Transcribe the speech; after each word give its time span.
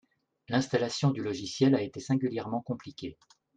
L'installation 0.49 1.11
du 1.11 1.21
logiciel 1.21 1.75
a 1.75 1.83
été 1.83 1.99
singulièrement 1.99 2.61
compliquée 2.63 3.19